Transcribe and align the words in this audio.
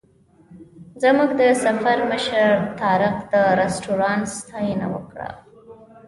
زموږ 1.03 1.29
د 1.39 1.41
سفر 1.63 1.97
مشر 2.11 2.51
طارق 2.79 3.15
د 3.33 3.35
رسټورانټ 3.61 4.25
ستاینه 4.39 4.87
وکړه. 4.95 5.29